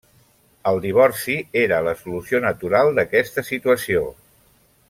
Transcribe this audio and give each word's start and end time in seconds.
El 0.69 0.79
divorci 0.85 1.35
era 1.65 1.83
la 1.89 1.95
solució 2.01 2.41
natural 2.49 2.91
d'aquesta 3.01 3.47
situació. 3.55 4.05